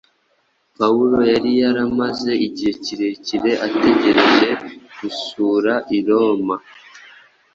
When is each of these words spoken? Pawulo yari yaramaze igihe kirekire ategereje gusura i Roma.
Pawulo 0.77 1.17
yari 1.31 1.51
yaramaze 1.61 2.31
igihe 2.47 2.71
kirekire 2.83 3.51
ategereje 3.67 4.49
gusura 4.99 5.73
i 5.97 5.99
Roma. 6.07 6.55